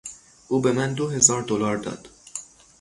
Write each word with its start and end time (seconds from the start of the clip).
او 0.47 0.61
به 0.61 0.71
من 0.71 0.93
دو 0.93 1.07
هزار 1.09 1.41
دلار 1.41 1.77
داد. 1.77 2.07